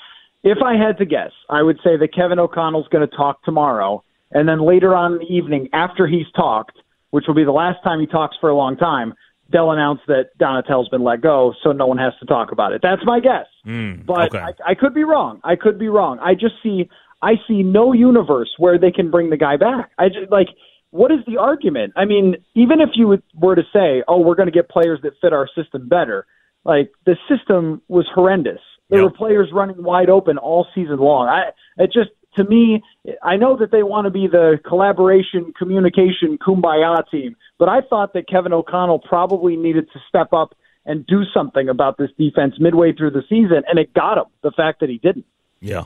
If 0.43 0.59
I 0.63 0.75
had 0.75 0.97
to 0.99 1.05
guess, 1.05 1.31
I 1.49 1.61
would 1.61 1.77
say 1.83 1.97
that 1.97 2.13
Kevin 2.13 2.39
O'Connell's 2.39 2.87
going 2.87 3.07
to 3.07 3.15
talk 3.15 3.43
tomorrow, 3.43 4.03
and 4.31 4.47
then 4.47 4.61
later 4.61 4.95
on 4.95 5.13
in 5.13 5.19
the 5.19 5.25
evening, 5.25 5.69
after 5.73 6.07
he's 6.07 6.29
talked, 6.35 6.77
which 7.11 7.25
will 7.27 7.35
be 7.35 7.43
the 7.43 7.51
last 7.51 7.83
time 7.83 7.99
he 7.99 8.07
talks 8.07 8.35
for 8.39 8.49
a 8.49 8.55
long 8.55 8.77
time, 8.77 9.13
they'll 9.51 9.71
announce 9.71 9.99
that 10.07 10.37
Donatell's 10.39 10.89
been 10.89 11.03
let 11.03 11.21
go, 11.21 11.53
so 11.63 11.71
no 11.71 11.87
one 11.87 11.97
has 11.97 12.13
to 12.19 12.25
talk 12.25 12.51
about 12.51 12.71
it. 12.73 12.81
That's 12.81 13.01
my 13.05 13.19
guess. 13.19 13.47
Mm, 13.65 14.05
but 14.05 14.35
okay. 14.35 14.39
I, 14.39 14.71
I 14.71 14.75
could 14.75 14.93
be 14.93 15.03
wrong. 15.03 15.39
I 15.43 15.55
could 15.55 15.79
be 15.79 15.87
wrong. 15.87 16.19
I 16.19 16.33
just 16.33 16.55
see 16.61 16.89
I 17.21 17.33
see 17.47 17.63
no 17.63 17.93
universe 17.93 18.53
where 18.57 18.77
they 18.77 18.91
can 18.91 19.11
bring 19.11 19.29
the 19.29 19.37
guy 19.37 19.57
back. 19.57 19.91
I 19.97 20.09
just 20.09 20.31
like 20.31 20.47
what 20.91 21.11
is 21.11 21.19
the 21.27 21.37
argument? 21.37 21.93
I 21.95 22.05
mean, 22.05 22.37
even 22.55 22.81
if 22.81 22.89
you 22.95 23.21
were 23.35 23.55
to 23.55 23.63
say, 23.71 24.03
"Oh, 24.07 24.21
we're 24.21 24.35
going 24.35 24.47
to 24.47 24.51
get 24.51 24.69
players 24.69 24.99
that 25.03 25.13
fit 25.21 25.33
our 25.33 25.47
system 25.55 25.87
better," 25.87 26.25
like 26.65 26.91
the 27.05 27.15
system 27.29 27.81
was 27.87 28.07
horrendous. 28.13 28.61
There 28.89 29.01
yep. 29.01 29.11
were 29.11 29.17
players 29.17 29.49
running 29.53 29.83
wide 29.83 30.09
open 30.09 30.37
all 30.37 30.65
season 30.73 30.97
long. 30.97 31.27
I 31.27 31.51
it 31.77 31.91
just 31.93 32.09
to 32.39 32.49
me, 32.49 32.81
I 33.21 33.37
know 33.37 33.57
that 33.57 33.71
they 33.71 33.83
want 33.83 34.05
to 34.05 34.11
be 34.11 34.27
the 34.27 34.59
collaboration, 34.67 35.53
communication, 35.57 36.37
kumbaya 36.37 37.03
team, 37.09 37.35
but 37.57 37.69
I 37.69 37.81
thought 37.81 38.13
that 38.13 38.27
Kevin 38.27 38.53
O'Connell 38.53 38.99
probably 38.99 39.55
needed 39.55 39.87
to 39.93 39.99
step 40.07 40.33
up 40.33 40.55
and 40.85 41.05
do 41.05 41.23
something 41.33 41.69
about 41.69 41.97
this 41.97 42.09
defense 42.17 42.55
midway 42.59 42.93
through 42.93 43.11
the 43.11 43.23
season, 43.29 43.63
and 43.67 43.77
it 43.77 43.93
got 43.93 44.17
him. 44.17 44.25
The 44.41 44.51
fact 44.51 44.79
that 44.79 44.89
he 44.89 44.97
didn't. 44.97 45.25
Yeah. 45.59 45.83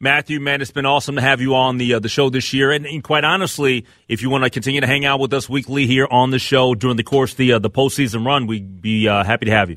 Matthew, 0.00 0.40
man, 0.40 0.60
it's 0.60 0.72
been 0.72 0.86
awesome 0.86 1.14
to 1.14 1.20
have 1.20 1.40
you 1.40 1.54
on 1.54 1.78
the 1.78 1.94
uh, 1.94 1.98
the 2.00 2.08
show 2.08 2.28
this 2.28 2.52
year, 2.52 2.72
and, 2.72 2.86
and, 2.86 3.04
quite 3.04 3.22
honestly, 3.22 3.86
if 4.08 4.20
you 4.20 4.30
want 4.30 4.42
to 4.42 4.50
continue 4.50 4.80
to 4.80 4.86
hang 4.86 5.04
out 5.04 5.20
with 5.20 5.32
us 5.32 5.48
weekly 5.48 5.86
here 5.86 6.08
on 6.10 6.30
the 6.30 6.40
show 6.40 6.74
during 6.74 6.96
the 6.96 7.04
course 7.04 7.32
of 7.32 7.36
the 7.36 7.52
uh, 7.52 7.58
the 7.60 7.70
postseason 7.70 8.26
run, 8.26 8.48
we'd 8.48 8.82
be 8.82 9.06
uh, 9.06 9.22
happy 9.22 9.46
to 9.46 9.52
have 9.52 9.70
you. 9.70 9.76